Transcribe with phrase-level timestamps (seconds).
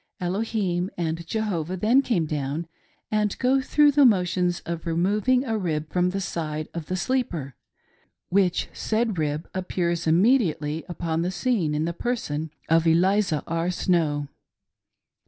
[0.19, 2.65] Elohim and Jehovah then came down
[3.11, 7.53] and go through the motions of Removing a rib from the side of the sleeper,
[8.29, 13.69] which said rib appears immediately upon the scene in the person of Eliza R.
[13.69, 14.27] Snow.